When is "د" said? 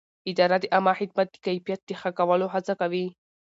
0.59-0.65, 1.33-1.37, 1.85-1.91